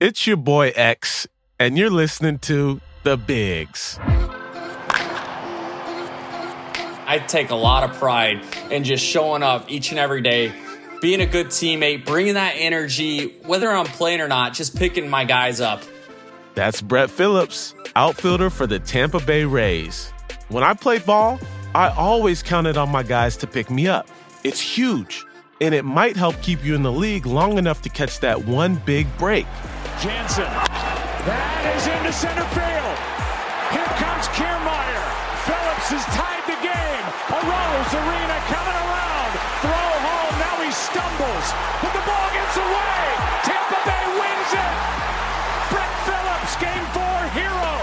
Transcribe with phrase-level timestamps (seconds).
[0.00, 1.26] It's your boy X,
[1.58, 3.98] and you're listening to The Bigs.
[7.04, 8.40] I take a lot of pride
[8.70, 10.52] in just showing up each and every day,
[11.00, 15.24] being a good teammate, bringing that energy, whether I'm playing or not, just picking my
[15.24, 15.82] guys up.
[16.54, 20.12] That's Brett Phillips, outfielder for the Tampa Bay Rays.
[20.48, 21.40] When I played ball,
[21.74, 24.06] I always counted on my guys to pick me up.
[24.44, 25.26] It's huge,
[25.60, 28.76] and it might help keep you in the league long enough to catch that one
[28.86, 29.46] big break.
[30.00, 30.44] Jansen.
[31.26, 32.96] That is into center field.
[33.74, 35.06] Here comes Kiermaier.
[35.44, 37.06] Phillips has tied the game.
[37.34, 39.30] Arozarena coming around.
[39.66, 40.34] Throw home.
[40.38, 41.46] Now he stumbles.
[41.82, 43.02] But the ball gets away.
[43.42, 44.74] Tampa Bay wins it.
[45.74, 47.74] Brett Phillips, game four hero.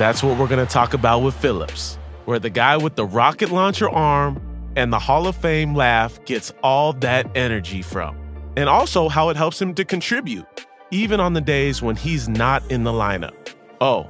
[0.00, 3.50] That's what we're going to talk about with Phillips, where the guy with the rocket
[3.52, 4.40] launcher arm
[4.78, 8.16] and the Hall of Fame laugh gets all that energy from
[8.56, 12.62] and also how it helps him to contribute, even on the days when he's not
[12.70, 13.34] in the lineup.
[13.80, 14.08] Oh,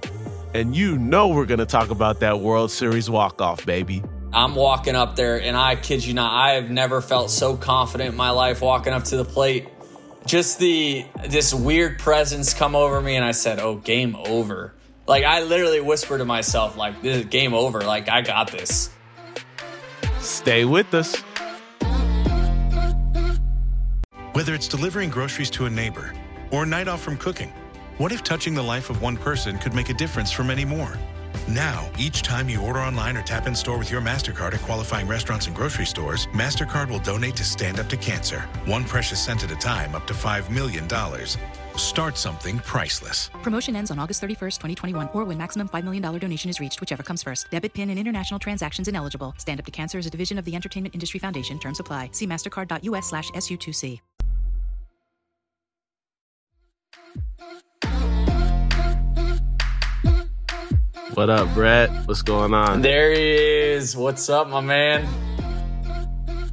[0.52, 4.02] and you know we're going to talk about that World Series walk-off, baby.
[4.30, 8.10] I'm walking up there, and I kid you not, I have never felt so confident
[8.10, 9.69] in my life walking up to the plate.
[10.27, 14.75] Just the this weird presence come over me, and I said, "Oh, game over."
[15.06, 17.80] Like I literally whispered to myself, "Like this is game over.
[17.80, 18.91] Like I got this."
[20.29, 21.17] Stay with us.
[24.34, 26.12] Whether it's delivering groceries to a neighbor
[26.51, 27.51] or a night off from cooking,
[27.97, 30.93] what if touching the life of one person could make a difference for many more?
[31.49, 35.09] Now, each time you order online or tap in store with your MasterCard at qualifying
[35.09, 39.45] restaurants and grocery stores, MasterCard will donate to Stand Up to Cancer, one precious cent
[39.45, 40.87] at a time, up to $5 million.
[41.79, 43.31] Start something priceless.
[43.43, 47.03] Promotion ends on August 31st, 2021, or when maximum $5 million donation is reached, whichever
[47.03, 47.51] comes first.
[47.51, 49.34] Debit, PIN, and international transactions ineligible.
[49.39, 51.59] Stand Up to Cancer is a division of the Entertainment Industry Foundation.
[51.59, 52.11] Terms apply.
[52.12, 54.01] See mastercard.us slash SU2C.
[61.15, 61.91] What up, Brett?
[62.06, 62.83] What's going on?
[62.83, 63.97] There he is.
[63.97, 65.09] What's up, my man?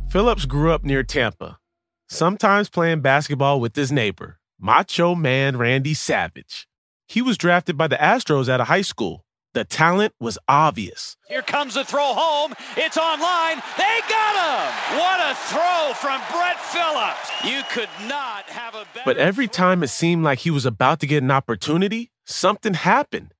[0.10, 1.60] Phillips grew up near Tampa,
[2.08, 6.68] sometimes playing basketball with his neighbor, Macho Man Randy Savage.
[7.08, 9.24] He was drafted by the Astros out of high school.
[9.54, 11.16] The talent was obvious.
[11.30, 12.54] Here comes the throw home.
[12.76, 13.62] It's online.
[13.78, 15.00] They got him.
[15.00, 17.32] What a throw from Brett Phillips.
[17.46, 19.06] You could not have a better.
[19.06, 23.34] But every time it seemed like he was about to get an opportunity, something happened.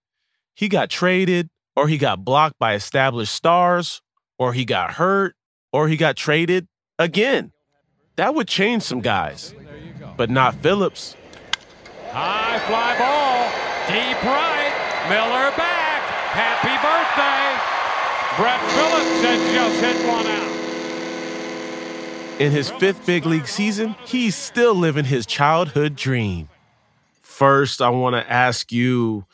[0.56, 4.02] He got traded, or he got blocked by established stars,
[4.40, 5.36] or he got hurt,
[5.74, 7.52] or he got traded again.
[8.16, 9.54] That would change some guys,
[10.18, 11.16] but not Phillips.
[12.12, 13.50] High fly ball.
[13.88, 14.74] Deep right.
[15.10, 16.02] Miller back.
[16.32, 17.76] Happy birthday.
[18.38, 20.56] Brett Phillips has just hit one out.
[22.42, 26.50] In his fifth big league season, he's still living his childhood dream.
[27.22, 29.26] First, I want to ask you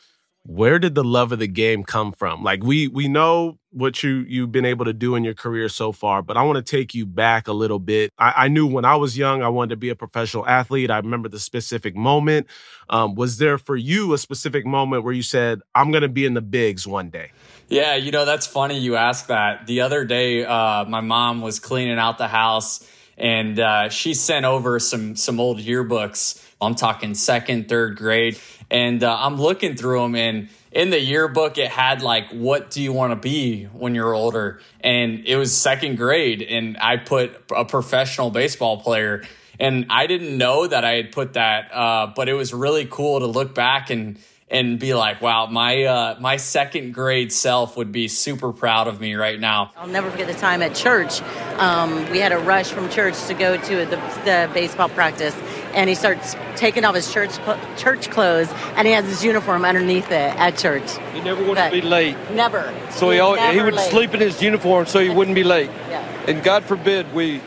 [0.44, 2.42] where did the love of the game come from?
[2.42, 5.92] Like we we know what you you've been able to do in your career so
[5.92, 8.12] far, but I want to take you back a little bit.
[8.18, 10.90] I, I, knew when I was young I wanted to be a professional athlete.
[10.90, 12.46] I remember the specific moment.
[12.90, 16.26] Um, was there for you a specific moment where you said, "I'm going to be
[16.26, 17.32] in the bigs one day"?
[17.68, 19.66] Yeah, you know that's funny you ask that.
[19.66, 24.44] The other day, uh, my mom was cleaning out the house and uh, she sent
[24.44, 26.44] over some some old yearbooks.
[26.60, 28.38] I'm talking second, third grade,
[28.70, 32.82] and uh, I'm looking through them and in the yearbook it had like what do
[32.82, 37.40] you want to be when you're older and it was second grade and i put
[37.54, 39.22] a professional baseball player
[39.60, 43.20] and i didn't know that i had put that uh, but it was really cool
[43.20, 44.18] to look back and
[44.48, 49.00] and be like wow my uh, my second grade self would be super proud of
[49.00, 51.20] me right now I'll never forget the time at church.
[51.58, 55.34] Um, we had a rush from church to go to the, the baseball practice,
[55.74, 57.30] and he starts taking off his church
[57.76, 60.90] church clothes, and he has his uniform underneath it at church.
[61.12, 62.16] He never wanted But- to be late.
[62.32, 62.72] Never.
[62.90, 63.90] So he, was always, he would late.
[63.90, 65.70] sleep in his uniform so he wouldn't be late.
[65.88, 66.06] Yeah.
[66.28, 67.40] And God forbid we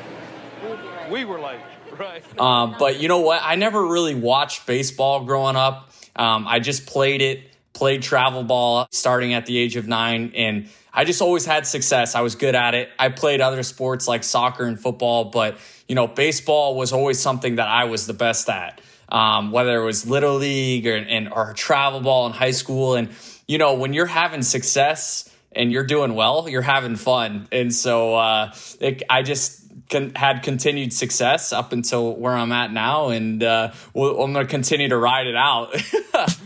[1.10, 1.60] we were late.
[1.98, 2.22] Right.
[2.38, 3.40] Um, but you know what?
[3.42, 5.92] I never really watched baseball growing up.
[6.14, 7.40] Um, I just played it,
[7.72, 12.16] played travel ball starting at the age of nine, and I just always had success.
[12.16, 12.90] I was good at it.
[12.98, 15.58] I played other sports like soccer and football, but
[15.88, 18.82] you know, baseball was always something that I was the best at.
[19.10, 23.10] Um, whether it was little league or and or travel ball in high school, and
[23.48, 28.16] you know, when you're having success and you're doing well, you're having fun, and so
[28.16, 33.44] uh, it, I just con- had continued success up until where I'm at now, and
[33.44, 35.76] uh, we'll, I'm going to continue to ride it out.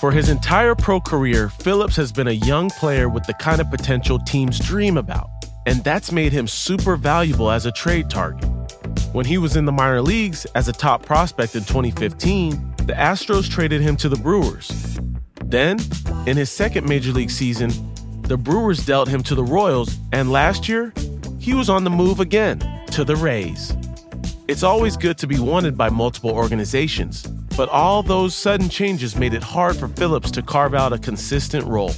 [0.00, 3.70] For his entire pro career, Phillips has been a young player with the kind of
[3.70, 5.30] potential teams dream about,
[5.64, 8.44] and that's made him super valuable as a trade target.
[9.12, 12.50] When he was in the minor leagues as a top prospect in 2015,
[12.84, 14.98] the Astros traded him to the Brewers.
[15.46, 15.78] Then,
[16.26, 17.70] in his second major league season,
[18.22, 20.92] the Brewers dealt him to the Royals, and last year,
[21.38, 22.58] he was on the move again
[22.90, 23.74] to the Rays.
[24.46, 29.32] It's always good to be wanted by multiple organizations, but all those sudden changes made
[29.32, 31.92] it hard for Phillips to carve out a consistent role.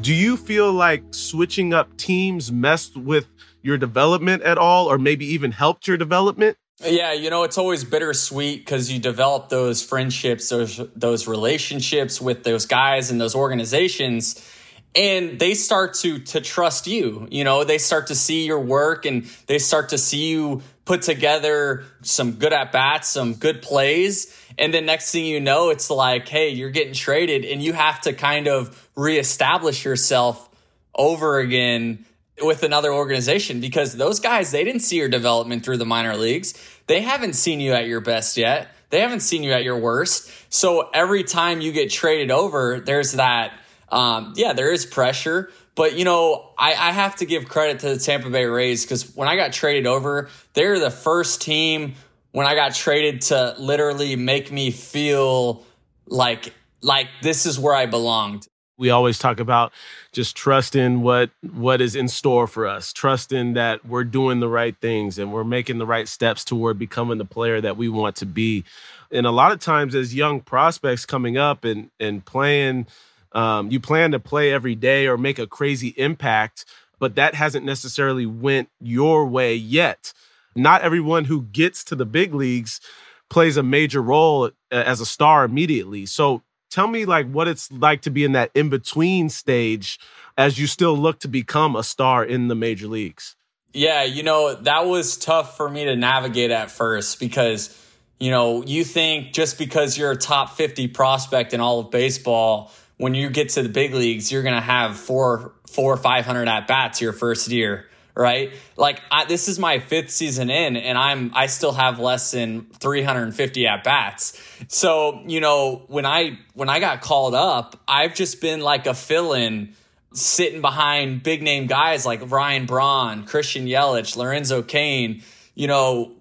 [0.00, 3.26] Do you feel like switching up teams messed with
[3.62, 6.58] your development at all, or maybe even helped your development?
[6.84, 12.44] Yeah, you know, it's always bittersweet because you develop those friendships, those those relationships with
[12.44, 14.46] those guys and those organizations
[14.94, 19.04] and they start to to trust you you know they start to see your work
[19.04, 24.36] and they start to see you put together some good at bats some good plays
[24.58, 28.00] and then next thing you know it's like hey you're getting traded and you have
[28.00, 30.48] to kind of reestablish yourself
[30.94, 32.04] over again
[32.42, 36.54] with another organization because those guys they didn't see your development through the minor leagues
[36.86, 40.30] they haven't seen you at your best yet they haven't seen you at your worst
[40.52, 43.52] so every time you get traded over there's that
[43.94, 45.50] um, yeah, there is pressure.
[45.74, 49.14] But, you know, I, I have to give credit to the Tampa Bay Rays because
[49.16, 51.94] when I got traded over, they're the first team
[52.34, 55.64] when I got traded to literally make me feel
[56.06, 58.46] like like this is where I belonged.
[58.76, 59.72] We always talk about
[60.12, 64.76] just trusting what what is in store for us, trusting that we're doing the right
[64.80, 68.26] things and we're making the right steps toward becoming the player that we want to
[68.26, 68.64] be.
[69.12, 72.86] And a lot of times as young prospects coming up and and playing
[73.34, 76.64] um, you plan to play every day or make a crazy impact,
[76.98, 80.12] but that hasn't necessarily went your way yet.
[80.54, 82.80] Not everyone who gets to the big leagues
[83.28, 86.06] plays a major role uh, as a star immediately.
[86.06, 89.98] So tell me like what it's like to be in that in between stage
[90.38, 93.36] as you still look to become a star in the major leagues.
[93.72, 97.80] Yeah, you know, that was tough for me to navigate at first because
[98.20, 102.70] you know, you think just because you're a top 50 prospect in all of baseball
[103.04, 106.48] when you get to the big leagues, you're going to have four, four or 500
[106.48, 108.50] at bats your first year, right?
[108.78, 112.64] Like I, this is my fifth season in and I'm, I still have less than
[112.78, 114.40] 350 at bats.
[114.68, 118.94] So, you know, when I, when I got called up, I've just been like a
[118.94, 119.74] fill in
[120.14, 125.22] sitting behind big name guys like Ryan Braun, Christian Yelich, Lorenzo Cain,
[125.54, 126.12] you know,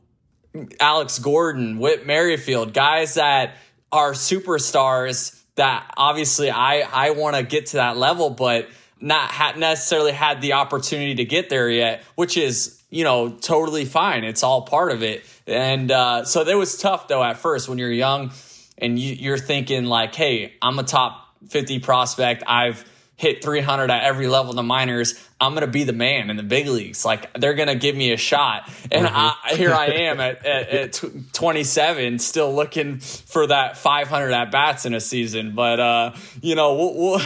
[0.82, 3.56] Alex Gordon, Whit Merrifield, guys that
[3.90, 8.70] are superstars that obviously I I want to get to that level, but
[9.00, 13.86] not ha- necessarily had the opportunity to get there yet, which is you know totally
[13.86, 14.24] fine.
[14.24, 17.78] It's all part of it, and uh, so it was tough though at first when
[17.78, 18.32] you're young
[18.78, 22.44] and you, you're thinking like, hey, I'm a top 50 prospect.
[22.48, 22.84] I've
[23.24, 25.18] hit 300 at every level in the minors.
[25.40, 27.06] I'm going to be the man in the big leagues.
[27.06, 28.70] Like they're going to give me a shot.
[28.92, 29.16] And mm-hmm.
[29.16, 34.86] I, here I am at, at, at, 27, still looking for that 500 at bats
[34.86, 35.56] in a season.
[35.56, 37.22] But, uh, you know, we'll, we'll,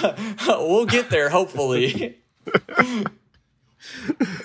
[0.69, 2.17] we'll get there hopefully.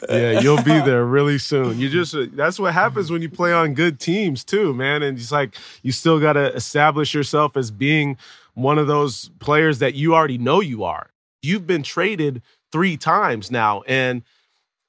[0.09, 1.79] yeah, you'll be there really soon.
[1.79, 5.03] You just that's what happens when you play on good teams too, man.
[5.03, 8.17] And it's like you still got to establish yourself as being
[8.55, 11.12] one of those players that you already know you are.
[11.43, 14.23] You've been traded three times now, and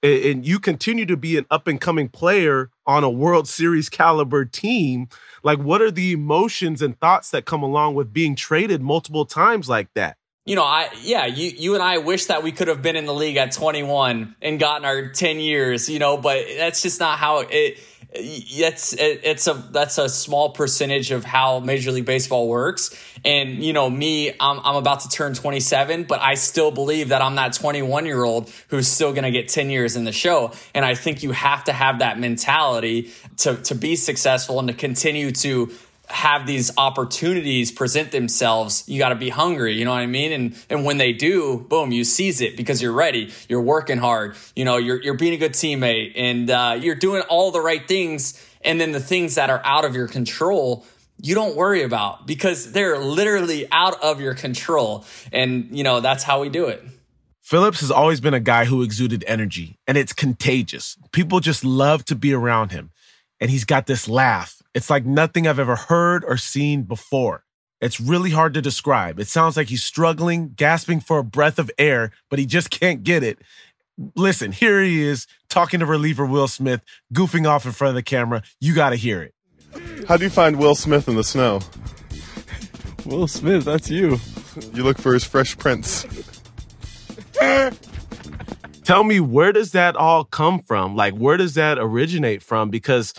[0.03, 4.43] and you continue to be an up and coming player on a World Series caliber
[4.43, 5.07] team.
[5.43, 9.69] Like, what are the emotions and thoughts that come along with being traded multiple times
[9.69, 10.17] like that?
[10.45, 13.05] You know, I yeah, you you and I wish that we could have been in
[13.05, 17.17] the league at 21 and gotten our 10 years, you know, but that's just not
[17.17, 17.79] how it
[18.15, 22.95] it's it's a that's a small percentage of how Major League Baseball works.
[23.25, 27.21] And you know, me, I'm I'm about to turn 27, but I still believe that
[27.21, 30.51] I'm that 21 year old who's still going to get 10 years in the show.
[30.75, 34.73] And I think you have to have that mentality to to be successful and to
[34.73, 35.71] continue to
[36.13, 39.73] have these opportunities present themselves, you got to be hungry.
[39.73, 40.31] You know what I mean?
[40.31, 43.31] And and when they do, boom, you seize it because you're ready.
[43.49, 44.35] You're working hard.
[44.55, 47.85] You know, you're you're being a good teammate, and uh, you're doing all the right
[47.87, 48.41] things.
[48.63, 50.85] And then the things that are out of your control,
[51.19, 55.05] you don't worry about because they're literally out of your control.
[55.31, 56.83] And you know that's how we do it.
[57.41, 60.95] Phillips has always been a guy who exuded energy, and it's contagious.
[61.11, 62.91] People just love to be around him,
[63.41, 67.43] and he's got this laugh it's like nothing I've ever heard or seen before.
[67.81, 69.19] It's really hard to describe.
[69.19, 73.03] It sounds like he's struggling, gasping for a breath of air, but he just can't
[73.03, 73.39] get it.
[74.15, 76.81] Listen, here he is talking to reliever Will Smith,
[77.13, 78.41] goofing off in front of the camera.
[78.59, 79.35] You got to hear it.
[80.07, 81.59] How do you find Will Smith in the snow?
[83.05, 84.17] Will Smith, that's you.
[84.73, 86.05] You look for his fresh prints.
[88.83, 90.95] Tell me, where does that all come from?
[90.95, 92.69] Like, where does that originate from?
[92.69, 93.13] Because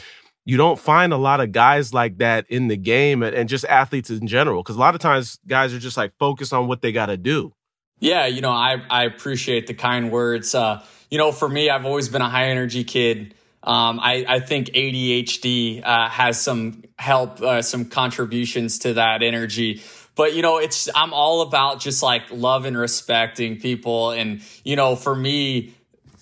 [0.44, 4.10] you don't find a lot of guys like that in the game and, just athletes
[4.10, 4.62] in general.
[4.62, 7.16] Because a lot of times guys are just like focused on what they got to
[7.16, 7.52] do.
[8.00, 10.54] Yeah, you know, I, I appreciate the kind words.
[10.54, 13.34] Uh, you know, for me, I've always been a high energy kid.
[13.62, 19.82] Um, I, I, think ADHD uh, has some help, uh, some contributions to that energy.
[20.16, 24.76] But you know, it's I'm all about just like love and respecting people, and you
[24.76, 25.74] know, for me,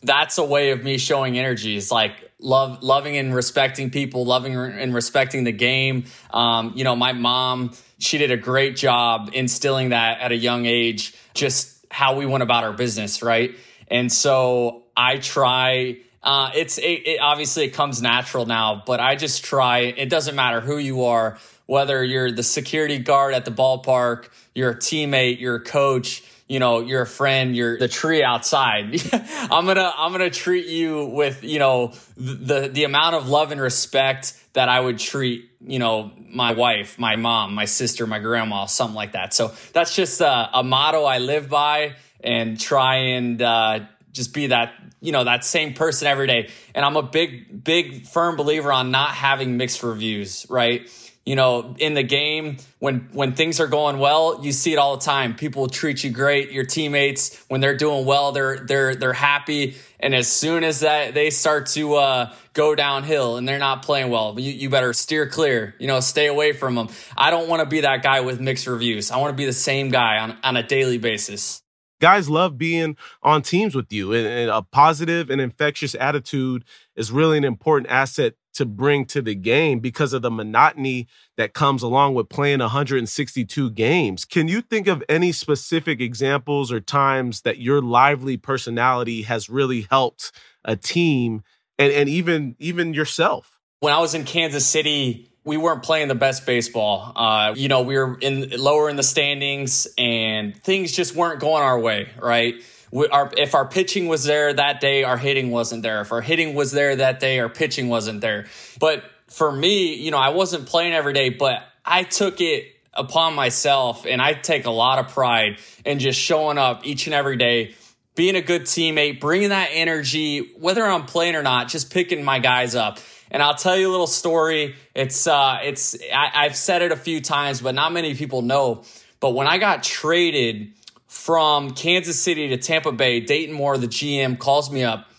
[0.05, 1.77] that's a way of me showing energy.
[1.77, 6.05] It's like love, loving and respecting people, loving and respecting the game.
[6.33, 10.67] Um, you know, my mom, she did a great job instilling that at a young
[10.67, 13.55] age, just how we went about our business, right?
[13.89, 15.99] And so I try.
[16.23, 19.81] Uh, it's it, it, obviously it comes natural now, but I just try.
[19.81, 24.71] It doesn't matter who you are, whether you're the security guard at the ballpark, you're
[24.71, 28.85] a teammate, you're a coach you know, you're a friend, you're the tree outside.
[29.13, 33.61] I'm to I'm to treat you with, you know, the the amount of love and
[33.61, 38.67] respect that I would treat, you know, my wife, my mom, my sister, my grandma,
[38.67, 39.33] something like that.
[39.33, 43.81] So that's just a, a motto I live by and try and uh,
[44.13, 48.07] just be that you know that same person every day and i'm a big big
[48.07, 50.89] firm believer on not having mixed reviews right
[51.25, 54.97] you know, in the game, when when things are going well, you see it all
[54.97, 55.37] the time.
[55.37, 56.51] People treat you great.
[56.51, 59.77] Your teammates, when they're doing well, they're they're they're happy.
[60.01, 64.11] And as soon as that they start to uh, go downhill and they're not playing
[64.11, 65.77] well, you, you better steer clear.
[65.79, 66.89] You know, stay away from them.
[67.17, 69.13] I don't want to be that guy with mixed reviews.
[69.13, 71.63] I want to be the same guy on on a daily basis.
[72.01, 76.65] Guys love being on teams with you, and, and a positive and infectious attitude
[76.97, 81.55] is really an important asset to bring to the game because of the monotony that
[81.55, 84.25] comes along with playing 162 games.
[84.25, 89.87] Can you think of any specific examples or times that your lively personality has really
[89.91, 90.33] helped
[90.65, 91.43] a team
[91.79, 93.59] and, and even even yourself?
[93.81, 97.13] When I was in Kansas City, we weren't playing the best baseball.
[97.17, 101.63] Uh, you know, we were in lower in the standings and things just weren't going
[101.63, 102.55] our way, right?
[102.93, 106.03] We, our, if our pitching was there that day, our hitting wasn't there.
[106.03, 108.47] If our hitting was there that day, our pitching wasn't there.
[108.79, 113.35] But for me, you know, I wasn't playing every day, but I took it upon
[113.35, 117.37] myself and I take a lot of pride in just showing up each and every
[117.37, 117.75] day,
[118.15, 122.39] being a good teammate, bringing that energy, whether I'm playing or not, just picking my
[122.39, 122.99] guys up.
[123.31, 124.77] And I'll tell you a little story.
[124.95, 128.85] It's, uh, it's, I, I've said it a few times, but not many people know.
[129.21, 130.75] But when I got traded,
[131.13, 135.11] from Kansas City to Tampa Bay, Dayton Moore, the GM, calls me up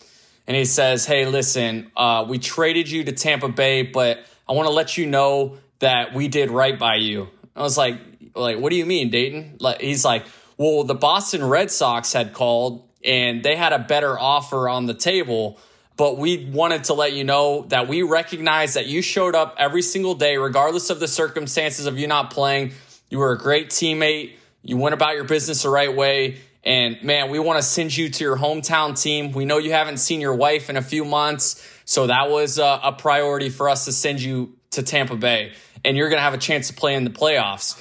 [0.47, 4.67] and he says, Hey, listen, uh, we traded you to Tampa Bay, but I want
[4.67, 7.29] to let you know that we did right by you.
[7.55, 8.00] I was like,
[8.33, 9.57] like, what do you mean, Dayton?
[9.59, 10.25] Like, he's like,
[10.57, 14.95] well, the Boston Red Sox had called and they had a better offer on the
[14.95, 15.59] table,
[15.95, 19.83] but we wanted to let you know that we recognize that you showed up every
[19.83, 22.73] single day, regardless of the circumstances of you not playing.
[23.12, 24.31] You were a great teammate.
[24.63, 26.39] You went about your business the right way.
[26.63, 29.34] And man, we want to send you to your hometown team.
[29.34, 31.67] We know you haven't seen your wife in a few months.
[31.84, 35.51] So that was a, a priority for us to send you to Tampa Bay.
[35.84, 37.77] And you're going to have a chance to play in the playoffs.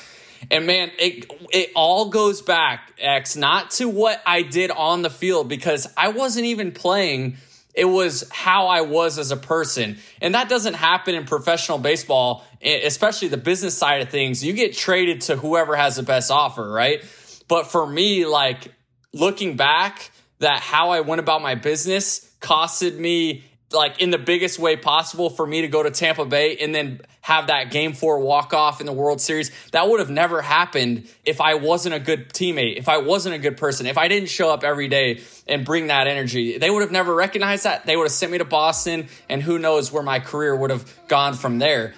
[0.51, 5.11] And man, it it all goes back, X, not to what I did on the
[5.11, 7.37] field because I wasn't even playing
[7.75, 9.99] it was how I was as a person.
[10.21, 14.45] And that doesn't happen in professional baseball, especially the business side of things.
[14.45, 17.02] You get traded to whoever has the best offer, right?
[17.49, 18.73] But for me, like
[19.12, 24.59] looking back, that how I went about my business costed me like in the biggest
[24.59, 28.19] way possible for me to go to Tampa Bay and then have that game four
[28.19, 29.50] walk off in the World Series.
[29.71, 33.38] That would have never happened if I wasn't a good teammate, if I wasn't a
[33.38, 36.59] good person, if I didn't show up every day and bring that energy.
[36.59, 37.87] They would have never recognized that.
[37.87, 40.93] They would have sent me to Boston, and who knows where my career would have
[41.09, 41.95] gone from there.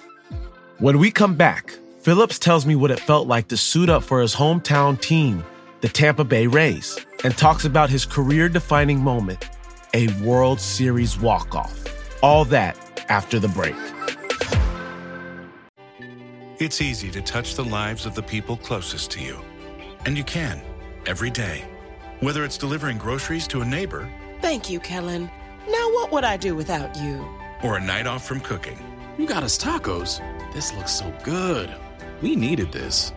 [0.77, 4.21] When we come back, Phillips tells me what it felt like to suit up for
[4.21, 5.43] his hometown team,
[5.81, 9.49] the Tampa Bay Rays, and talks about his career defining moment
[9.95, 11.73] a World Series walk-off.
[12.21, 13.75] All that after the break.
[16.57, 19.37] It's easy to touch the lives of the people closest to you.
[20.05, 20.61] And you can,
[21.05, 21.65] every day.
[22.21, 24.09] Whether it's delivering groceries to a neighbor.
[24.41, 25.29] Thank you, Kellen.
[25.67, 27.27] Now what would I do without you?
[27.61, 28.79] Or a night off from cooking.
[29.17, 30.21] You got us tacos.
[30.53, 31.75] This looks so good.
[32.21, 33.11] We needed this.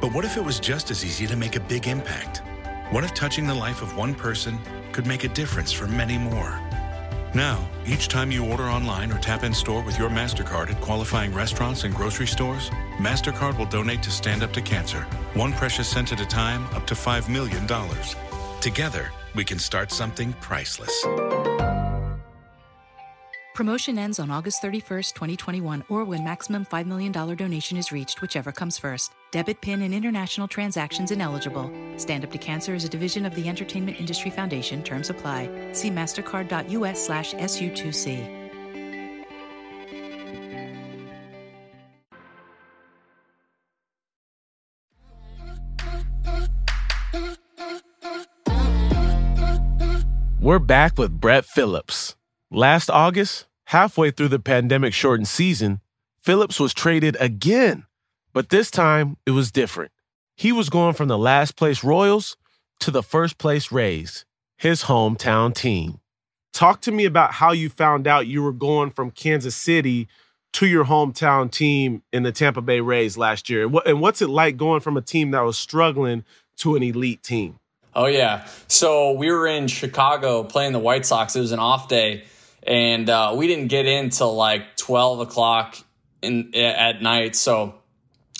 [0.00, 2.42] But what if it was just as easy to make a big impact?
[2.90, 4.58] What if touching the life of one person
[4.92, 6.58] could make a difference for many more.
[7.34, 11.32] Now, each time you order online or tap in store with your MasterCard at qualifying
[11.32, 15.02] restaurants and grocery stores, MasterCard will donate to Stand Up to Cancer,
[15.34, 17.68] one precious cent at a time, up to $5 million.
[18.60, 21.04] Together, we can start something priceless.
[23.60, 28.52] Promotion ends on August 31st, 2021, or when maximum $5 million donation is reached, whichever
[28.52, 29.12] comes first.
[29.32, 31.70] Debit, PIN, and international transactions ineligible.
[31.98, 34.82] Stand Up to Cancer is a division of the Entertainment Industry Foundation.
[34.82, 35.50] Terms apply.
[35.72, 38.38] See mastercard.us slash SU2C.
[50.40, 52.16] We're back with Brett Phillips.
[52.50, 55.80] Last August, halfway through the pandemic shortened season,
[56.20, 57.84] Phillips was traded again,
[58.32, 59.92] but this time it was different.
[60.36, 62.36] He was going from the last place Royals
[62.80, 64.24] to the first place Rays,
[64.56, 66.00] his hometown team.
[66.52, 70.08] Talk to me about how you found out you were going from Kansas City
[70.54, 73.70] to your hometown team in the Tampa Bay Rays last year.
[73.86, 76.24] And what's it like going from a team that was struggling
[76.56, 77.60] to an elite team?
[77.94, 78.48] Oh yeah.
[78.66, 81.36] So we were in Chicago playing the White Sox.
[81.36, 82.24] It was an off day,
[82.62, 85.76] and uh, we didn't get in till like twelve o'clock
[86.22, 87.36] in at night.
[87.36, 87.74] So,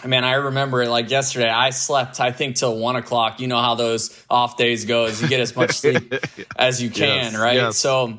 [0.04, 1.48] man, I remember it like yesterday.
[1.48, 3.40] I slept, I think, till one o'clock.
[3.40, 5.20] You know how those off days goes.
[5.20, 6.14] You get as much sleep
[6.56, 7.56] as you can, yes, right?
[7.56, 7.78] Yes.
[7.78, 8.18] So,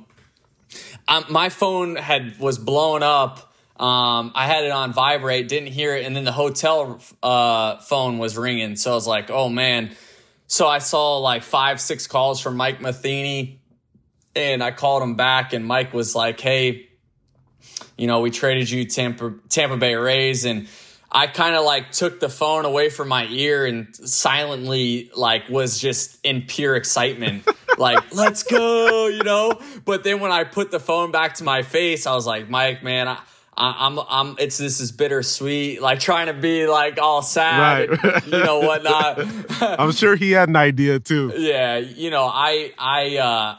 [1.08, 3.48] um, my phone had was blown up.
[3.79, 8.20] Um, I had it on vibrate, didn't hear it, and then the hotel uh, phone
[8.20, 8.75] was ringing.
[8.75, 9.91] So I was like, "Oh man."
[10.46, 13.61] So I saw like five, six calls from Mike Matheny,
[14.35, 16.89] and I called him back, and Mike was like, "Hey,
[17.97, 20.67] you know, we traded you Tampa Tampa Bay Rays," and
[21.11, 25.77] I kind of like took the phone away from my ear and silently like was
[25.79, 27.47] just in pure excitement,
[27.77, 29.59] like "Let's go," you know.
[29.83, 32.83] But then when I put the phone back to my face, I was like, "Mike,
[32.83, 33.19] man, I."
[33.57, 38.23] I, am I'm it's this is bittersweet, like trying to be like all sad, right.
[38.23, 39.19] and, you know whatnot.
[39.79, 41.33] I'm sure he had an idea too.
[41.35, 43.55] Yeah, you know, I I uh,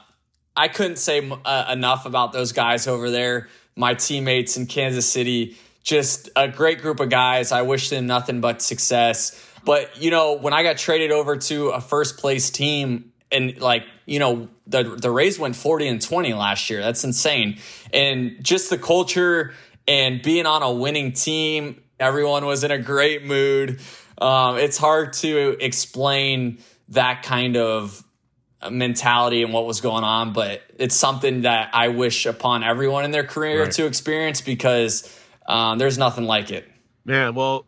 [0.56, 3.48] I couldn't say uh, enough about those guys over there.
[3.76, 7.52] My teammates in Kansas City, just a great group of guys.
[7.52, 9.50] I wish them nothing but success.
[9.64, 13.84] But you know, when I got traded over to a first place team, and like
[14.04, 16.82] you know, the the Rays went 40 and 20 last year.
[16.82, 17.58] That's insane.
[17.92, 19.54] And just the culture
[19.88, 23.80] and being on a winning team, everyone was in a great mood.
[24.18, 26.58] Um, it's hard to explain
[26.90, 28.04] that kind of
[28.70, 33.10] mentality and what was going on, but it's something that I wish upon everyone in
[33.10, 33.72] their career right.
[33.72, 36.68] to experience because um, there's nothing like it.
[37.04, 37.66] Man, well,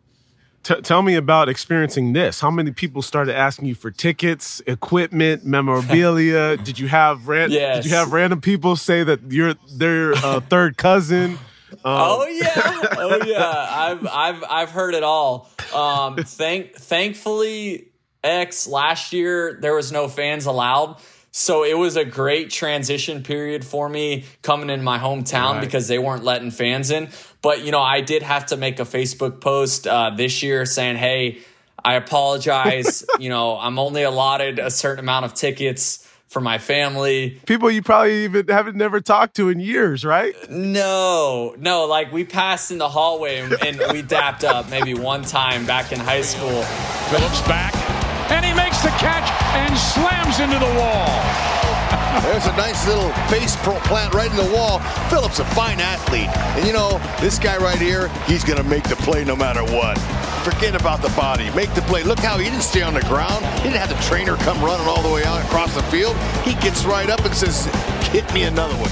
[0.65, 2.39] T- tell me about experiencing this.
[2.39, 6.57] How many people started asking you for tickets, equipment, memorabilia?
[6.57, 7.83] did you have ran- yes.
[7.83, 11.37] Did you have random people say that you're their uh, third cousin?
[11.71, 12.51] Um, oh yeah,
[12.97, 13.67] oh yeah.
[13.69, 15.51] I've I've I've heard it all.
[15.71, 17.89] Um, thank thankfully,
[18.25, 20.97] X last year there was no fans allowed.
[21.31, 25.61] So it was a great transition period for me coming in my hometown right.
[25.61, 27.09] because they weren't letting fans in.
[27.41, 30.95] But you know, I did have to make a Facebook post uh, this year saying,
[30.95, 31.39] "Hey,
[31.83, 33.05] I apologize.
[33.19, 37.39] you know, I'm only allotted a certain amount of tickets." for my family.
[37.45, 40.35] People you probably even haven't never talked to in years, right?
[40.49, 41.85] No, no.
[41.85, 45.93] Like we passed in the hallway and, and we dapped up maybe one time back
[45.93, 46.63] in high school.
[47.09, 47.73] Phillips back,
[48.29, 51.09] and he makes the catch and slams into the wall.
[52.21, 54.79] There's a nice little base plant right in the wall.
[55.09, 56.29] Phillips a fine athlete.
[56.57, 59.63] And you know, this guy right here, he's going to make the play no matter
[59.63, 59.97] what.
[60.43, 61.49] Forget about the body.
[61.55, 62.03] Make the play.
[62.03, 63.45] Look how he didn't stay on the ground.
[63.57, 66.15] He didn't have the trainer come running all the way out across the field.
[66.43, 67.65] He gets right up and says,
[68.07, 68.91] hit me another one.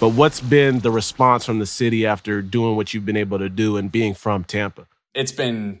[0.00, 3.50] But what's been the response from the city after doing what you've been able to
[3.50, 4.86] do and being from Tampa?
[5.14, 5.80] It's been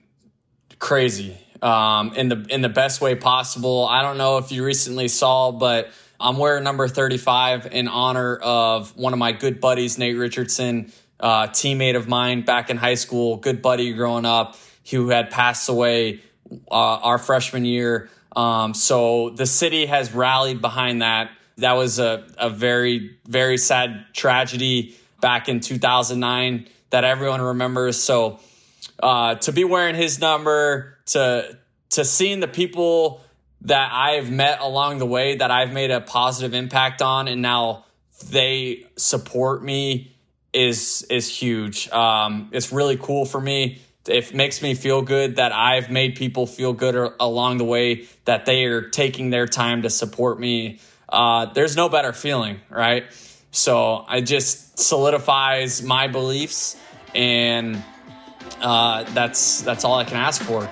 [0.80, 3.86] crazy um, in the in the best way possible.
[3.86, 8.96] I don't know if you recently saw, but I'm wearing number 35 in honor of
[8.96, 13.36] one of my good buddies, Nate Richardson, uh, teammate of mine back in high school,
[13.36, 14.56] good buddy growing up,
[14.90, 16.20] who had passed away
[16.70, 18.10] uh, our freshman year.
[18.34, 21.30] Um, so the city has rallied behind that.
[21.58, 28.02] That was a, a very, very sad tragedy back in 2009 that everyone remembers.
[28.02, 28.40] So
[29.02, 31.58] uh, to be wearing his number, to
[31.90, 33.22] to seeing the people
[33.62, 37.84] that I've met along the way that I've made a positive impact on, and now
[38.30, 40.16] they support me
[40.52, 41.88] is is huge.
[41.90, 43.80] Um, it's really cool for me.
[44.06, 48.46] It makes me feel good that I've made people feel good along the way that
[48.46, 50.80] they are taking their time to support me.
[51.08, 53.04] Uh, there's no better feeling, right?
[53.50, 56.76] So I just solidifies my beliefs,
[57.14, 57.82] and
[58.60, 60.68] uh, that's that's all I can ask for.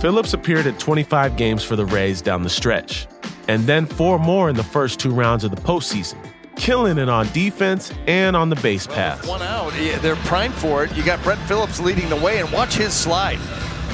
[0.00, 3.06] Phillips appeared at 25 games for the Rays down the stretch,
[3.48, 6.18] and then four more in the first two rounds of the postseason,
[6.56, 9.28] killing it on defense and on the base paths.
[9.28, 10.96] One out, they're primed for it.
[10.96, 13.38] You got Brett Phillips leading the way, and watch his slide.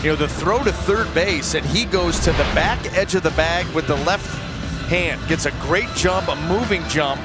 [0.02, 3.24] You know, the throw to third base, and he goes to the back edge of
[3.24, 4.26] the bag with the left
[4.86, 5.20] hand.
[5.28, 7.20] Gets a great jump, a moving jump.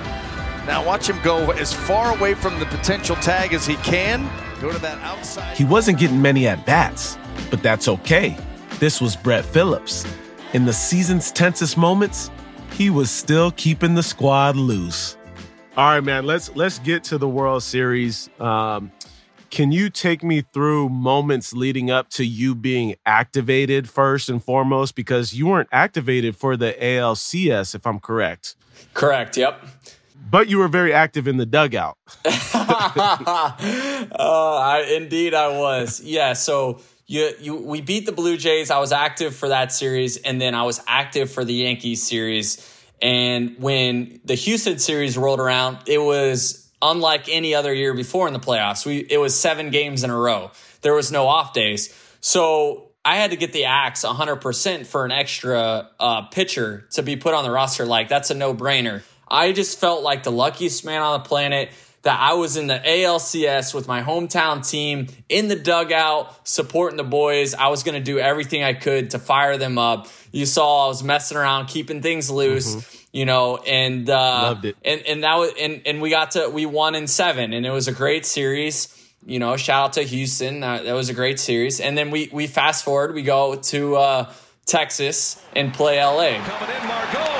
[0.65, 4.27] Now watch him go as far away from the potential tag as he can.
[4.62, 5.58] Go to that outside.
[5.58, 7.17] He wasn't getting many at bats,
[7.50, 8.38] but that's okay.
[8.80, 10.06] This was Brett Phillips.
[10.54, 12.30] In the season's tensest moments,
[12.74, 15.17] he was still keeping the squad loose.
[15.76, 16.28] All right, man.
[16.28, 18.30] Let's let's get to the World Series.
[18.39, 18.91] Um,
[19.50, 24.93] can you take me through moments leading up to you being activated first and foremost?
[24.95, 28.56] Because you weren't activated for the ALCS, if I'm correct.
[28.93, 29.38] Correct.
[29.38, 29.65] Yep.
[30.29, 31.97] But you were very active in the dugout.
[32.23, 32.29] uh,
[34.15, 36.01] I, indeed, I was.
[36.01, 36.34] Yeah.
[36.34, 38.71] So you, you, we beat the Blue Jays.
[38.71, 42.67] I was active for that series, and then I was active for the Yankees series.
[43.01, 48.34] And when the Houston series rolled around, it was unlike any other year before in
[48.34, 48.86] the playoffs.
[48.86, 50.51] We it was seven games in a row.
[50.81, 55.12] There was no off days, so I had to get the axe 100% for an
[55.12, 57.86] extra uh, pitcher to be put on the roster.
[57.86, 59.01] Like that's a no brainer.
[59.32, 61.70] I just felt like the luckiest man on the planet
[62.04, 67.04] that I was in the ALCS with my hometown team in the dugout supporting the
[67.04, 67.54] boys.
[67.54, 70.08] I was going to do everything I could to fire them up.
[70.32, 72.76] You saw I was messing around, keeping things loose.
[72.76, 74.13] Mm-hmm you know, and uh,
[74.44, 74.78] loved it.
[74.84, 77.72] And and that was and and we got to we won in seven, and it
[77.72, 78.98] was a great series.
[79.26, 80.63] You know, shout out to Houston.
[80.63, 81.80] Uh, that was a great series.
[81.80, 84.34] And then we we fast forward, we go to uh,
[84.65, 87.31] Texas and play LA.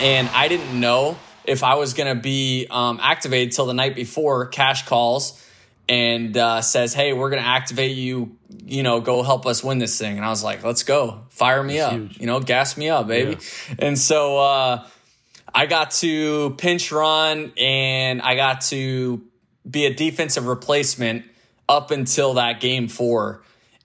[0.00, 3.94] And I didn't know if I was going to be um, activated till the night
[3.94, 5.42] before, Cash calls
[5.88, 8.36] and uh, says, "Hey, we're going to activate you.
[8.64, 11.62] You know, go help us win this thing." And I was like, "Let's go, fire
[11.62, 12.00] me That's up.
[12.00, 12.18] Huge.
[12.18, 13.32] You know, gas me up, baby."
[13.68, 13.74] Yeah.
[13.78, 14.86] And so uh,
[15.54, 19.22] I got to pinch run, and I got to
[19.68, 21.24] be a defensive replacement
[21.68, 23.42] up until that game four.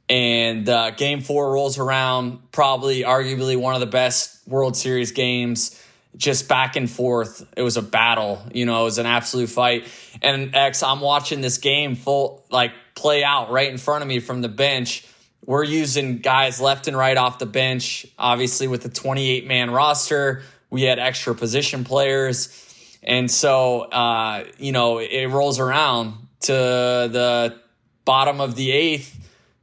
[0.09, 5.81] And uh, game four rolls around, probably arguably one of the best World Series games
[6.15, 7.47] just back and forth.
[7.55, 9.87] It was a battle, you know, it was an absolute fight.
[10.21, 14.19] And X, I'm watching this game full, like play out right in front of me
[14.19, 15.05] from the bench.
[15.45, 18.05] We're using guys left and right off the bench.
[18.19, 22.67] Obviously, with the 28 man roster, we had extra position players.
[23.01, 27.59] And so, uh, you know, it rolls around to the
[28.05, 29.17] bottom of the eighth.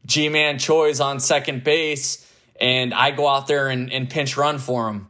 [0.06, 2.26] Ji-Man Choi's on second base,
[2.58, 5.08] and I go out there and, and pinch run for him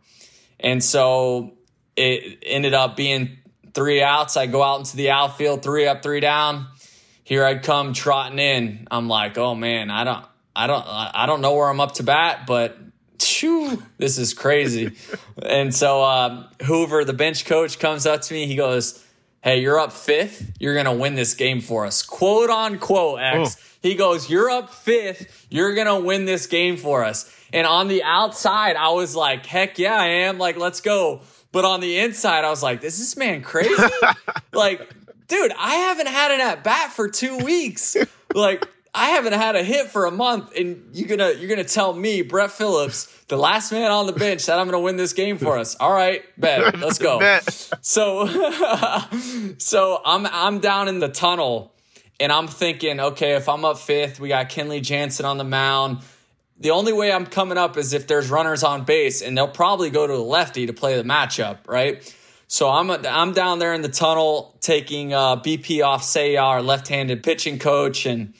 [0.60, 1.54] and so
[1.96, 3.38] it ended up being
[3.74, 4.36] three outs.
[4.36, 6.66] I go out into the outfield, three up, three down.
[7.24, 8.88] Here I come trotting in.
[8.90, 10.24] I'm like, oh man, I don't,
[10.56, 12.78] I don't, I don't know where I'm up to bat, but
[13.20, 14.96] shoo, this is crazy.
[15.42, 18.46] and so uh, Hoover, the bench coach, comes up to me.
[18.46, 19.04] He goes,
[19.42, 20.52] "Hey, you're up fifth.
[20.58, 23.20] You're gonna win this game for us." Quote unquote.
[23.20, 23.56] X.
[23.58, 23.62] Oh.
[23.80, 25.46] He goes, "You're up fifth.
[25.50, 29.78] You're gonna win this game for us." And on the outside, I was like, heck
[29.78, 30.38] yeah, I am.
[30.38, 31.22] Like, let's go.
[31.50, 33.74] But on the inside, I was like, is this man crazy?
[34.52, 34.86] like,
[35.28, 37.96] dude, I haven't had an at bat for two weeks.
[38.34, 41.92] like, I haven't had a hit for a month, and you're gonna you're gonna tell
[41.92, 45.38] me, Brett Phillips, the last man on the bench, that I'm gonna win this game
[45.38, 45.76] for us.
[45.76, 47.18] All right, bet, let's go.
[47.18, 47.70] Bet.
[47.80, 48.26] so,
[49.58, 51.74] so I'm I'm down in the tunnel,
[52.18, 56.02] and I'm thinking, okay, if I'm up fifth, we got Kenley Jansen on the mound
[56.60, 59.90] the only way I'm coming up is if there's runners on base, and they'll probably
[59.90, 62.14] go to the lefty to play the matchup, right?
[62.48, 66.62] So I'm a, I'm down there in the tunnel taking uh, BP off Say our
[66.62, 68.34] left-handed pitching coach, and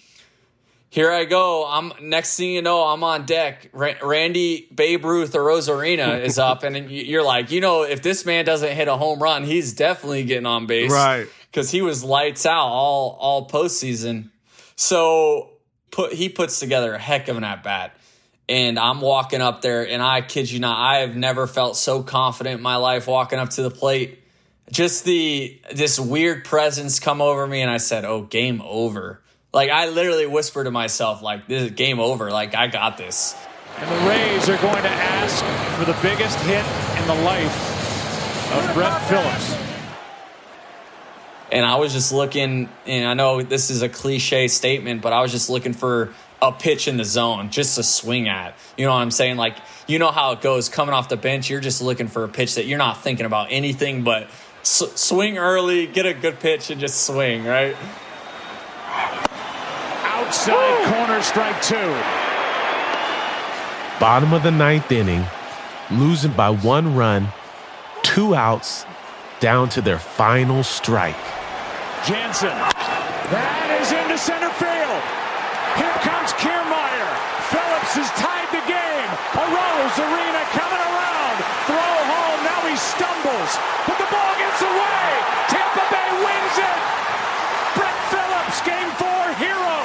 [0.90, 1.66] here I go.
[1.66, 3.70] I'm next thing you know, I'm on deck.
[3.72, 8.74] Randy Babe Ruth Arozarena is up, and you're like, you know, if this man doesn't
[8.74, 11.27] hit a home run, he's definitely getting on base, right?
[11.51, 14.31] Because he was lights out all all postseason.
[14.77, 15.51] So
[15.90, 17.94] put he puts together a heck of an at bat
[18.48, 22.03] and I'm walking up there, and I kid you not, I have never felt so
[22.03, 24.22] confident in my life walking up to the plate.
[24.70, 29.70] Just the this weird presence come over me, and I said, "Oh, game over." Like
[29.70, 32.30] I literally whispered to myself, "Like this is game over.
[32.30, 33.34] Like I got this."
[33.78, 35.44] And the Rays are going to ask
[35.78, 36.64] for the biggest hit
[37.00, 39.56] in the life of Brett Phillips.
[41.50, 42.68] and I was just looking.
[42.87, 46.52] And I know this is a cliche statement, but I was just looking for a
[46.52, 48.54] pitch in the zone just to swing at.
[48.76, 49.37] You know what I'm saying?
[49.38, 49.56] Like
[49.87, 51.48] you know how it goes coming off the bench.
[51.48, 54.24] You're just looking for a pitch that you're not thinking about anything but
[54.61, 57.76] s- swing early, get a good pitch, and just swing right.
[60.28, 61.90] Outside corner, strike two.
[63.98, 65.24] Bottom of the ninth inning,
[65.90, 67.28] losing by one run,
[68.02, 68.84] two outs,
[69.40, 71.16] down to their final strike.
[72.04, 72.52] Jansen.
[73.32, 75.00] That is into center field.
[75.80, 77.08] Here comes Kiermaier.
[77.48, 79.10] Phillips has tied the game.
[79.32, 81.36] Arozarena coming around.
[81.72, 82.40] Throw home.
[82.44, 83.52] Now he stumbles.
[83.88, 85.04] But the ball gets away.
[85.48, 86.78] Tampa Bay wins it.
[87.80, 89.77] Brett Phillips, game four hero.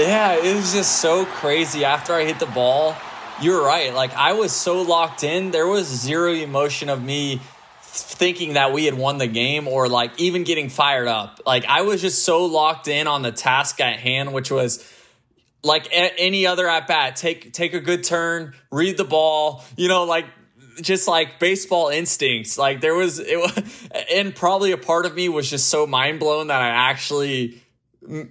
[0.00, 1.84] Yeah, it was just so crazy.
[1.84, 2.96] After I hit the ball,
[3.40, 3.94] you're right.
[3.94, 7.40] Like I was so locked in, there was zero emotion of me
[7.82, 11.40] thinking that we had won the game or like even getting fired up.
[11.46, 14.84] Like I was just so locked in on the task at hand, which was
[15.62, 17.16] like a- any other at bat.
[17.16, 19.64] Take take a good turn, read the ball.
[19.76, 20.26] You know, like
[20.80, 22.58] just like baseball instincts.
[22.58, 26.20] Like there was it was, and probably a part of me was just so mind
[26.20, 27.62] blown that I actually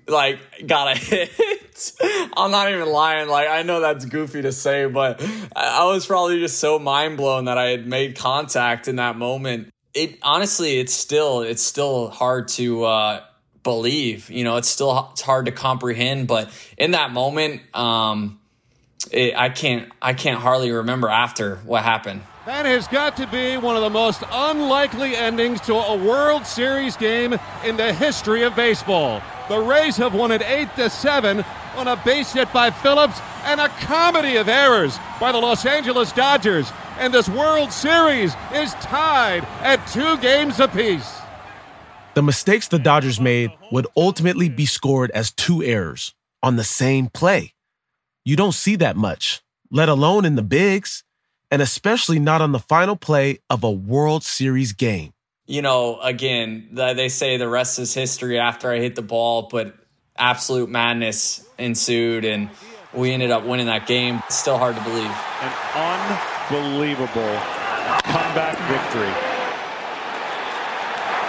[0.08, 1.32] like got a hit.
[2.38, 3.28] I'm not even lying.
[3.28, 7.46] Like I know that's goofy to say, but I was probably just so mind blown
[7.46, 9.70] that I had made contact in that moment.
[9.94, 13.24] It honestly, it's still it's still hard to uh,
[13.64, 14.30] believe.
[14.30, 16.28] You know, it's still it's hard to comprehend.
[16.28, 18.40] But in that moment, um,
[19.12, 22.22] it, I can't I can't hardly remember after what happened.
[22.46, 26.98] That has got to be one of the most unlikely endings to a World Series
[26.98, 29.22] game in the history of baseball.
[29.50, 31.44] The Rays have won it 8 to 7
[31.76, 36.14] on a base hit by Phillips and a comedy of errors by the Los Angeles
[36.14, 36.72] Dodgers.
[36.98, 41.20] And this World Series is tied at two games apiece.
[42.14, 47.08] The mistakes the Dodgers made would ultimately be scored as two errors on the same
[47.08, 47.54] play.
[48.24, 51.04] You don't see that much, let alone in the bigs,
[51.52, 55.13] and especially not on the final play of a World Series game.
[55.46, 59.50] You know, again, th- they say the rest is history after I hit the ball,
[59.52, 59.76] but
[60.18, 62.50] absolute madness ensued and
[62.94, 64.22] we ended up winning that game.
[64.28, 65.12] It's still hard to believe.
[65.42, 67.36] An unbelievable
[68.06, 69.12] comeback victory.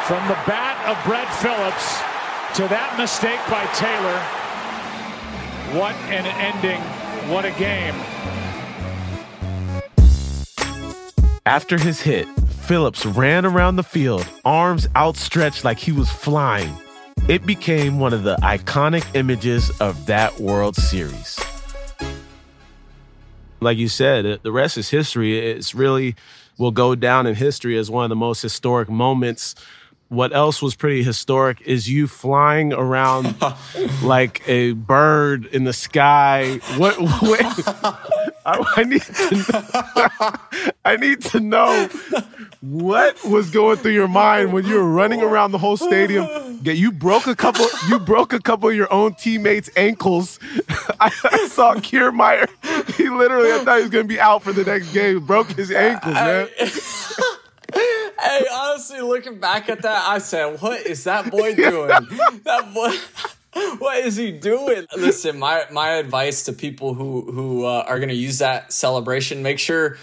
[0.07, 1.97] From the bat of Brett Phillips
[2.61, 4.21] to that mistake by Taylor.
[5.81, 6.81] What an ending.
[7.33, 7.95] What a game.
[11.47, 12.27] After his hit,
[12.63, 16.75] Phillips ran around the field, arms outstretched like he was flying.
[17.29, 21.39] It became one of the iconic images of that World Series.
[23.61, 25.39] Like you said, the rest is history.
[25.39, 26.17] It's really
[26.57, 29.55] will go down in history as one of the most historic moments.
[30.09, 33.35] What else was pretty historic is you flying around
[34.03, 36.61] like a bird in the sky.
[36.77, 36.97] What?
[38.47, 41.89] I, I need to know, I need to know
[42.61, 46.29] what was going through your mind when you were running around the whole stadium.
[46.63, 47.67] Yeah, you broke a couple.
[47.89, 50.39] You broke a couple of your own teammates' ankles.
[51.01, 52.49] I, I saw Kiermaier.
[52.97, 55.25] He literally, I thought he was going to be out for the next game.
[55.25, 56.49] Broke his ankles, man.
[58.21, 61.89] Hey, honestly, looking back at that, I said, "What is that boy doing?
[62.45, 62.97] that boy,
[63.79, 68.09] what is he doing?" Listen, my my advice to people who who uh, are going
[68.09, 69.97] to use that celebration: make sure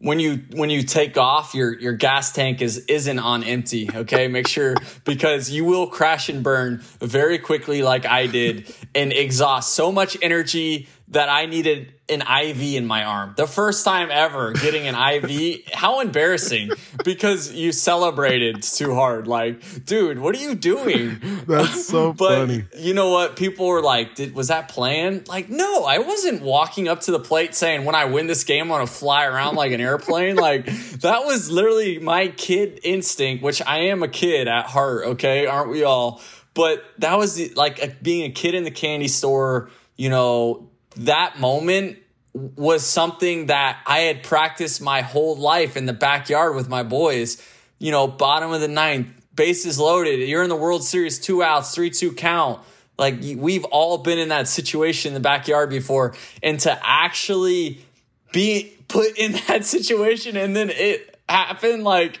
[0.00, 3.90] when you when you take off, your your gas tank is isn't on empty.
[3.92, 9.12] Okay, make sure because you will crash and burn very quickly, like I did, and
[9.12, 13.34] exhaust so much energy that I needed an IV in my arm.
[13.36, 15.62] The first time ever getting an IV.
[15.72, 16.70] How embarrassing
[17.04, 19.26] because you celebrated too hard.
[19.26, 21.20] Like, dude, what are you doing?
[21.46, 22.64] That's so but funny.
[22.76, 23.36] you know what?
[23.36, 25.28] People were like, Did, was that planned?
[25.28, 28.64] Like, no, I wasn't walking up to the plate saying, when I win this game,
[28.64, 30.36] I'm going to fly around like an airplane.
[30.48, 30.66] like,
[31.00, 35.46] that was literally my kid instinct, which I am a kid at heart, okay?
[35.46, 36.20] Aren't we all?
[36.54, 40.67] But that was the, like a, being a kid in the candy store, you know,
[40.98, 41.98] that moment
[42.32, 47.42] was something that I had practiced my whole life in the backyard with my boys.
[47.78, 50.20] You know, bottom of the ninth, bases loaded.
[50.28, 52.60] You're in the World Series, two outs, three two count.
[52.98, 57.84] Like we've all been in that situation in the backyard before, and to actually
[58.32, 62.20] be put in that situation and then it happened, like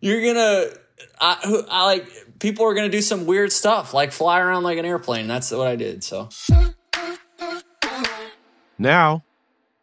[0.00, 0.70] you're gonna,
[1.20, 2.08] I, I like
[2.38, 5.26] people are gonna do some weird stuff, like fly around like an airplane.
[5.26, 6.02] That's what I did.
[6.02, 6.28] So.
[8.78, 9.24] Now,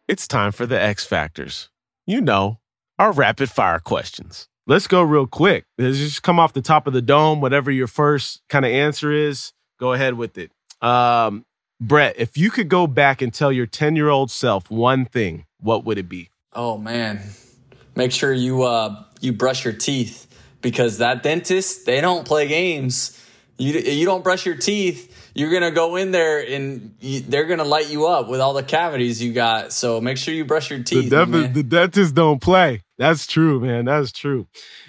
[0.06, 1.70] it's time for the X Factors.
[2.06, 2.58] You know,
[2.98, 4.48] our rapid fire questions.
[4.66, 5.64] let's go real quick.
[5.78, 7.40] Let's just come off the top of the dome.
[7.40, 10.52] Whatever your first kind of answer is, go ahead with it.
[10.80, 11.44] Um,
[11.80, 15.46] Brett, if you could go back and tell your 10 year old self one thing,
[15.58, 16.30] what would it be?
[16.52, 17.22] Oh man,
[17.96, 20.26] make sure you uh, you brush your teeth
[20.60, 23.18] because that dentist they don't play games.
[23.62, 27.64] You you don't brush your teeth, you're gonna go in there and you, they're gonna
[27.64, 29.72] light you up with all the cavities you got.
[29.72, 31.10] So make sure you brush your teeth.
[31.10, 32.82] The, def- the dentists don't play.
[32.98, 33.86] That's true, man.
[33.86, 34.46] That's true.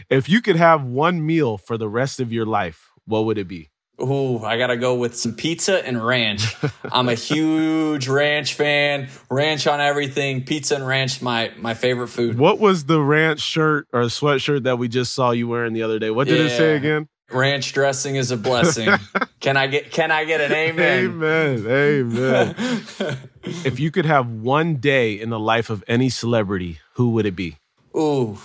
[0.10, 3.48] If you could have one meal for the rest of your life, what would it
[3.48, 3.70] be?
[4.02, 6.56] Ooh, I gotta go with some pizza and ranch.
[6.92, 9.10] I'm a huge ranch fan.
[9.30, 10.44] Ranch on everything.
[10.44, 12.40] Pizza and ranch, my my favorite food.
[12.40, 16.00] What was the ranch shirt or sweatshirt that we just saw you wearing the other
[16.00, 16.10] day?
[16.10, 16.46] What did yeah.
[16.46, 17.08] it say again?
[17.32, 18.90] Ranch dressing is a blessing.
[19.40, 21.06] can I get can I get an amen?
[21.06, 21.66] Amen.
[21.68, 22.56] Amen.
[23.44, 27.36] if you could have one day in the life of any celebrity, who would it
[27.36, 27.58] be?
[27.96, 28.38] Ooh.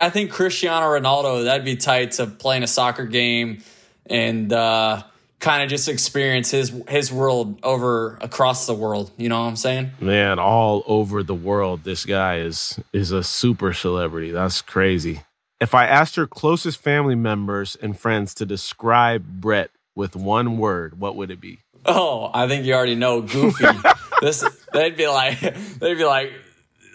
[0.00, 3.62] I think Cristiano Ronaldo, that'd be tight to playing a soccer game
[4.06, 5.04] and uh,
[5.38, 9.10] kind of just experience his his world over across the world.
[9.16, 9.92] You know what I'm saying?
[10.00, 14.30] Man, all over the world, this guy is is a super celebrity.
[14.30, 15.22] That's crazy.
[15.62, 20.98] If I asked your closest family members and friends to describe Brett with one word,
[20.98, 21.60] what would it be?
[21.86, 23.66] Oh, I think you already know, goofy.
[24.20, 25.38] this they'd be like,
[25.78, 26.32] they'd be like,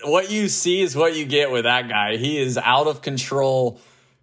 [0.04, 2.18] what you see is what you get with that guy.
[2.18, 3.80] He is out of control.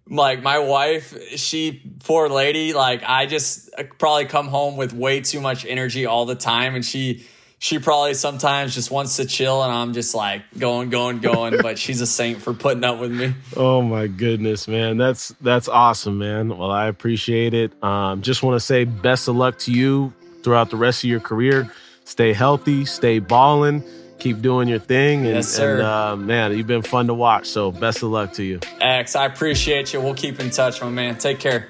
[0.07, 2.73] Like my wife, she poor lady.
[2.73, 6.75] Like I just uh, probably come home with way too much energy all the time,
[6.75, 7.25] and she
[7.65, 11.55] she probably sometimes just wants to chill and I'm just like going, going, going.
[11.63, 13.33] but she's a saint for putting up with me.
[13.57, 14.97] Oh my goodness, man.
[14.97, 16.49] That's that's awesome, man.
[16.49, 17.83] Well, I appreciate it.
[17.83, 21.19] Um, just want to say best of luck to you throughout the rest of your
[21.19, 21.67] career.
[22.03, 23.83] Stay healthy, stay balling,
[24.19, 25.25] keep doing your thing.
[25.25, 25.77] And, yes, sir.
[25.77, 27.47] And, uh, man, you've been fun to watch.
[27.47, 28.59] So best of luck to you.
[28.79, 30.01] X, I appreciate you.
[30.01, 31.17] We'll keep in touch, my man.
[31.17, 31.69] Take care.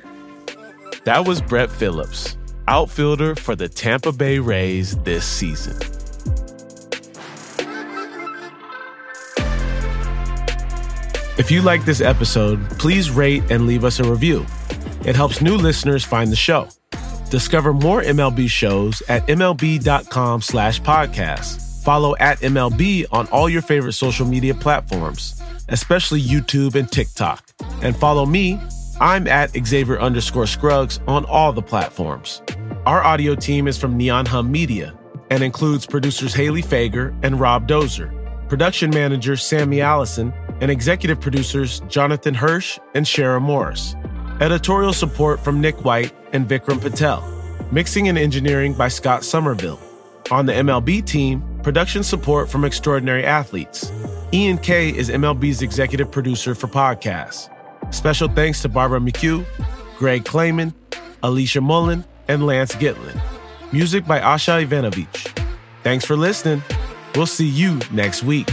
[1.05, 2.35] That was Brett Phillips
[2.67, 5.77] outfielder for the Tampa Bay Rays this season.
[11.37, 14.45] If you like this episode, please rate and leave us a review.
[15.05, 16.69] It helps new listeners find the show.
[17.29, 21.83] Discover more MLB shows at MLB.com slash podcast.
[21.83, 27.47] Follow at MLB on all your favorite social media platforms, especially YouTube and TikTok.
[27.81, 28.59] And follow me
[29.01, 32.41] I'm at Xavier underscore Scruggs on all the platforms.
[32.85, 34.97] Our audio team is from Neon Hum Media
[35.29, 38.09] and includes producers Haley Fager and Rob Dozer,
[38.47, 43.95] production manager Sammy Allison, and executive producers Jonathan Hirsch and Shara Morris.
[44.39, 47.21] Editorial support from Nick White and Vikram Patel.
[47.73, 49.79] Mixing and engineering by Scott Somerville.
[50.31, 53.91] On the MLB team, production support from Extraordinary Athletes.
[54.31, 57.49] Ian Kay is MLB's executive producer for podcasts.
[57.91, 59.45] Special thanks to Barbara McHugh,
[59.97, 60.73] Greg Clayman,
[61.23, 63.21] Alicia Mullen, and Lance Gitlin.
[63.71, 65.33] Music by Asha Ivanovich.
[65.83, 66.61] Thanks for listening.
[67.15, 68.49] We'll see you next week.